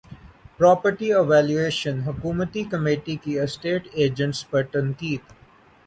property 0.57 1.09
valuation 1.27 1.99
حکومتی 2.07 2.63
کمیٹی 2.71 3.15
کی 3.23 3.39
اسٹیٹ 3.39 3.87
ایجنٹس 3.93 4.49
پر 4.49 4.63
تنقید 4.73 5.21